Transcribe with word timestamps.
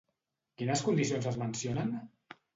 Quines 0.61 0.81
condicions 0.87 1.29
es 1.33 1.39
mencionen? 1.43 1.95